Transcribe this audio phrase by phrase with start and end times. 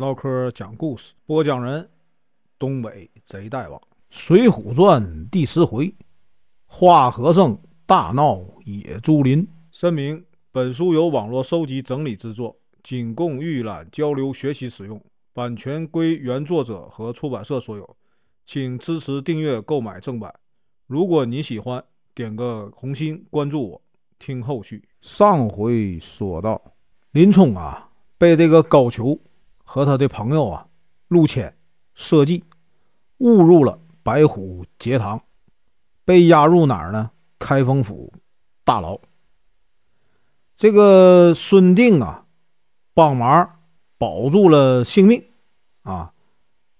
[0.00, 1.86] 唠嗑讲故事，播讲人：
[2.58, 5.94] 东北贼大王，《水浒传》第十回：
[6.64, 9.46] 花和尚大闹野猪林。
[9.70, 14.98] 声明：本书由网络收集整理制作，仅供预览、交流、学习使用，
[15.34, 17.96] 版权归原作者和出版社所有，
[18.46, 20.34] 请支持订阅、购买正版。
[20.86, 23.82] 如果你喜欢，点个红心，关注我，
[24.18, 24.82] 听后续。
[25.02, 26.58] 上回说到，
[27.10, 29.18] 林冲啊，被这个高俅
[29.72, 30.66] 和他的朋友啊
[31.06, 31.56] 陆谦
[31.94, 32.42] 设计，
[33.18, 35.22] 误入了白虎节堂，
[36.04, 37.12] 被押入哪儿呢？
[37.38, 38.12] 开封府
[38.64, 38.98] 大牢。
[40.56, 42.24] 这个孙定啊，
[42.94, 43.48] 帮忙
[43.96, 45.22] 保住了性命，
[45.82, 46.14] 啊，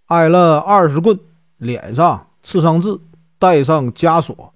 [0.06, 1.16] 挨了二十棍，
[1.58, 3.00] 脸上刺上字，
[3.38, 4.52] 带上枷锁，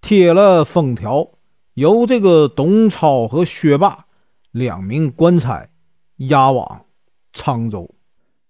[0.00, 1.30] 贴了封条。
[1.74, 4.06] 由这个董超和薛霸
[4.50, 5.68] 两名官差
[6.16, 6.84] 押往
[7.38, 7.88] 沧州。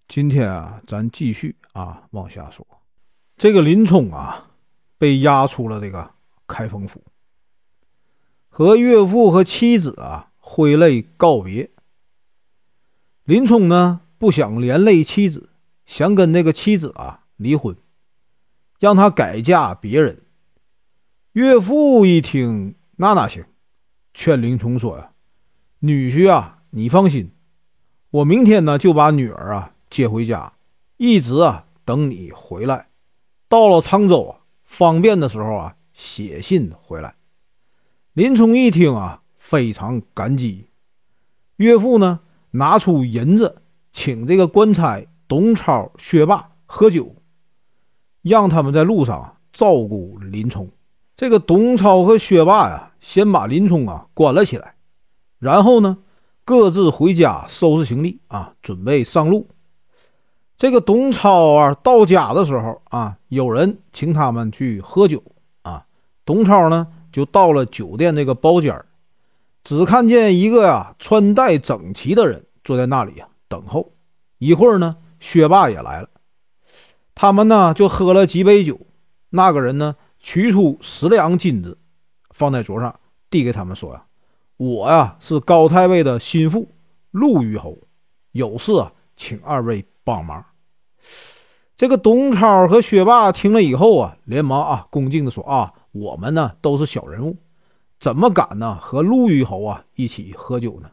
[0.07, 2.65] 今天啊，咱继续啊往下说。
[3.37, 4.49] 这个林冲啊，
[4.97, 6.11] 被押出了这个
[6.47, 7.03] 开封府，
[8.49, 11.69] 和岳父和妻子啊挥泪告别。
[13.25, 15.51] 林冲呢，不想连累妻子，
[15.85, 17.77] 想跟那个妻子啊离婚，
[18.79, 20.23] 让他改嫁别人。
[21.33, 22.75] 岳父一听。
[23.01, 23.45] 那哪行？
[24.13, 25.13] 劝林冲说呀
[25.79, 27.31] ：“女婿啊，你放心，
[28.11, 30.53] 我明天呢就把女儿啊接回家，
[30.97, 32.87] 一直啊等你回来。
[33.47, 37.15] 到了沧州啊，方便的时候啊写信回来。”
[38.13, 40.69] 林冲一听啊，非常感激。
[41.57, 42.21] 岳父呢
[42.51, 47.15] 拿出银子，请这个官差董超、薛霸喝酒，
[48.23, 50.69] 让他们在路上照顾林冲。
[51.15, 54.75] 这个董超和薛霸呀，先把林冲啊关了起来，
[55.37, 55.99] 然后呢，
[56.49, 59.47] 各自回家收拾行李啊，准备上路。
[60.57, 65.21] 这个董超啊到家的时候啊，有人请他们去喝酒
[65.61, 65.85] 啊，
[66.25, 68.83] 董超呢就到了酒店那个包间
[69.63, 73.91] 只看见一个呀穿戴整齐的人坐在那里呀等候。
[74.39, 76.09] 一会儿呢，薛霸也来了，
[77.13, 78.79] 他们呢就喝了几杯酒，
[79.29, 79.95] 那个人呢。
[80.21, 81.77] 取出十两金子，
[82.31, 82.99] 放在桌上，
[83.29, 84.03] 递给他们说：“呀，
[84.59, 86.67] 我呀是高太尉的心腹
[87.11, 87.77] 陆虞侯，
[88.33, 90.45] 有事啊，请二位帮忙。”
[91.77, 97.37] 这个董超和薛霸听了以后啊，连忙啊恭敬的说：“啊，我们呢都是小人物，
[98.01, 100.91] 怎么敢呢和陆虞侯啊一起喝酒呢？”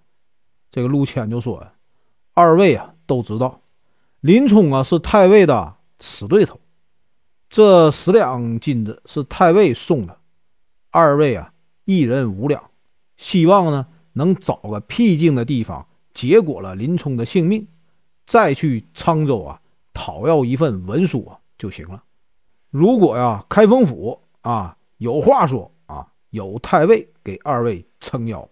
[0.70, 1.66] 这个陆谦就说
[2.34, 3.62] ：“二位啊都知道，
[4.20, 6.60] 林冲啊是太尉的死对头。”
[7.50, 10.16] 这十两金子是太尉送的，
[10.90, 11.52] 二位啊，
[11.84, 12.65] 一人五两，
[13.16, 17.66] 希望呢能找个僻静的地方，结果了林冲的性命，
[18.26, 19.60] 再去沧州啊
[19.92, 22.02] 讨要一份文书啊就行了。
[22.70, 28.48] 如果呀开封府啊有话说啊，有太尉给二位撑腰。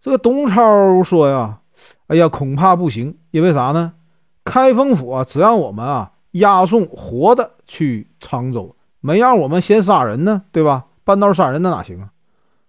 [0.00, 1.60] 这个董超说呀，
[2.08, 3.94] 哎呀，恐怕不行，因为啥呢？
[4.44, 6.12] 开封府啊，只让我们啊。
[6.34, 10.86] 押送活的去沧州，没让我们先杀人呢，对吧？
[11.04, 12.10] 半道杀人那哪行啊？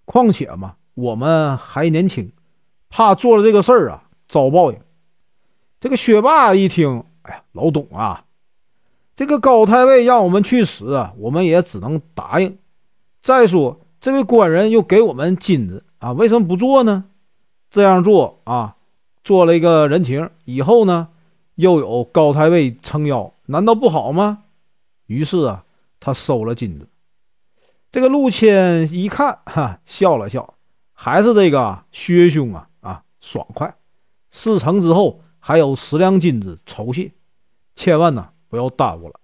[0.05, 2.31] 况且嘛，我们还年轻，
[2.89, 4.79] 怕做了这个事儿啊遭报应。
[5.79, 8.25] 这个薛霸一听，哎呀，老董啊，
[9.15, 12.57] 这个高太尉让我们去死啊，我们也只能答应。
[13.21, 17.05] 再说这位官人又给我们金子啊，为什么不做呢？
[17.69, 18.77] 这样做啊，
[19.23, 21.09] 做了一个人情，以后呢？
[21.55, 24.43] 又有高太尉撑腰，难道不好吗？
[25.05, 25.63] 于是啊，
[26.01, 26.85] 他收了金子。
[27.95, 30.55] 这个陆谦一看，哈，笑了笑，
[30.91, 33.73] 还是这个薛兄啊啊，爽快。
[34.31, 37.13] 事成之后还有十两金子酬谢，
[37.73, 39.17] 千万呢不要耽误了。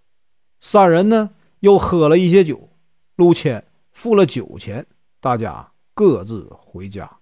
[0.62, 2.70] 三人呢又喝了一些酒，
[3.18, 3.62] 陆谦
[3.92, 4.88] 付了酒钱，
[5.20, 7.18] 大家各自回家。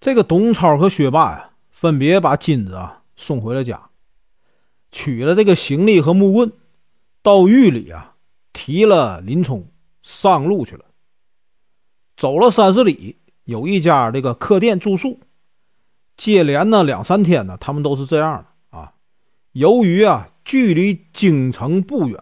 [0.00, 3.90] 这个董超和薛霸呀，分别把金子啊送回了家。
[4.90, 6.50] 取了这个行李和木棍，
[7.20, 8.14] 到狱里啊，
[8.54, 9.68] 提了林冲
[10.00, 10.86] 上路去了。
[12.24, 15.20] 走了三十里，有一家这个客店住宿。
[16.16, 18.94] 接连呢两三天呢，他们都是这样的啊。
[19.52, 22.18] 由于啊距离京城不远，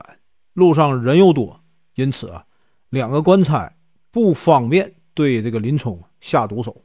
[0.55, 1.61] 路上人又多，
[1.95, 2.47] 因此啊
[2.89, 3.73] 两个官差
[4.11, 6.83] 不方便对这个林冲下毒手。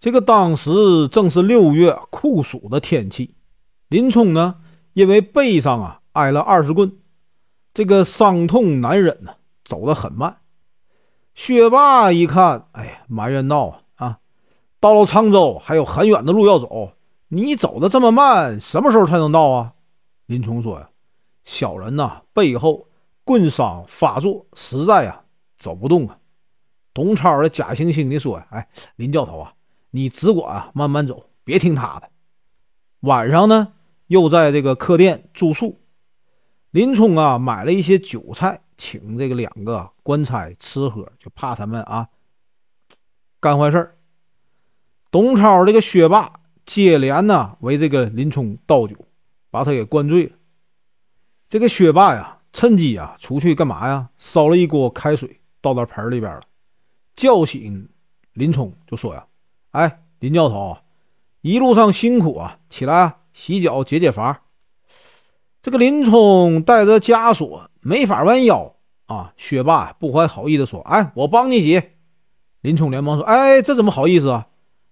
[0.00, 3.36] 这个当时正是六月酷暑的天气，
[3.86, 4.56] 林冲呢。
[4.94, 6.90] 因为背上啊挨了二十棍，
[7.72, 10.38] 这个伤痛难忍呢，走得很慢。
[11.38, 14.18] 薛霸一看，哎呀，埋怨道啊，
[14.80, 16.94] 到了沧州还有很远的路要走，
[17.28, 19.74] 你走的这么慢，什么时候才能到啊？”
[20.26, 20.90] 林冲说：“呀，
[21.44, 22.88] 小人呐，背后
[23.22, 25.22] 棍伤发作，实在呀
[25.56, 26.18] 走不动啊。”
[26.92, 29.54] 董超的假惺惺地说：“哎，林教头啊，
[29.92, 32.10] 你只管啊慢慢走，别听他的。”
[33.06, 33.74] 晚上呢，
[34.08, 35.78] 又在这个客店住宿。
[36.72, 42.08] 林冲啊，买了一些酒菜，请这个两个官差吃喝，就怕他们啊
[43.40, 43.98] 干坏事儿
[45.10, 46.32] 董超这个薛霸
[46.64, 48.96] 接连呢为这个林冲倒酒，
[49.50, 50.32] 把他给灌醉了。
[51.48, 54.10] 这个薛霸呀，趁机啊出去干嘛呀？
[54.16, 56.40] 烧了一锅开水倒到盆里边了，
[57.16, 57.88] 叫醒
[58.34, 59.26] 林冲就说呀
[59.72, 60.76] ：“哎，林教头，
[61.40, 64.42] 一路上辛苦啊，起来洗脚解解乏。”
[65.60, 68.76] 这个林冲带着枷锁，没法弯腰
[69.06, 69.32] 啊！
[69.38, 71.82] 薛霸不怀好意的说：“哎，我帮你洗。”
[72.60, 74.48] 林冲连忙说：“哎，这怎么好意思啊？”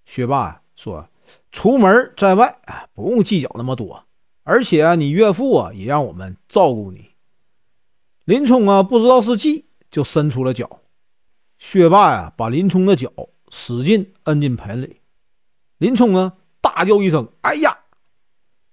[0.06, 1.06] 薛霸说
[1.52, 2.58] ：“出门在外，
[2.94, 4.02] 不用计较那么多。
[4.44, 7.10] 而且啊，你岳父啊，也让我们照顾你。”
[8.24, 10.80] 林冲啊，不知道是计，就伸出了脚。
[11.58, 13.12] 薛霸呀，把林冲的脚
[13.50, 15.02] 使劲摁进盆里。
[15.76, 16.32] 林冲啊，
[16.62, 17.76] 大叫一声：“哎呀！”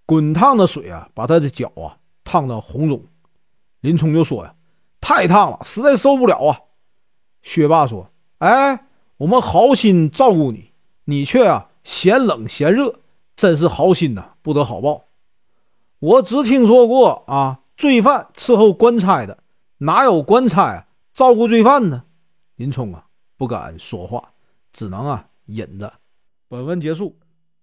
[0.08, 3.04] 滚烫的水啊，把他的脚啊烫得红肿。
[3.84, 4.56] 林冲就说呀
[5.02, 6.58] ：“太烫了，实在受不了啊！”
[7.44, 8.10] 薛霸说
[8.40, 8.86] ：“哎，
[9.18, 10.72] 我们好心照顾你，
[11.04, 13.02] 你却啊嫌冷嫌热，
[13.36, 15.04] 真是好心呐，不得好报。
[16.00, 19.44] 我只听说过啊，罪犯伺候官差的，
[19.80, 22.06] 哪有官差照顾罪犯呢？”
[22.56, 23.06] 林冲啊
[23.36, 24.32] 不敢说话，
[24.72, 25.92] 只能啊忍着。
[26.48, 27.20] 本文结束，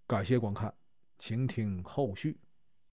[0.07, 0.71] 感谢观看。
[1.19, 2.37] 请听后续。